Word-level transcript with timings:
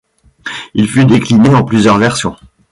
Il 0.73 0.87
fut 0.89 1.05
décliné 1.05 1.53
en 1.53 1.63
plusieurs 1.63 1.99
versions. 1.99 2.35